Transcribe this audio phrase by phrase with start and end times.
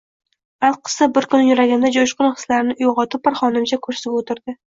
[0.69, 4.59] Alqissa, bir kuni yuragimda jo`shqin hislarni uyg`otib bir xonimcha kursiga o`tirdi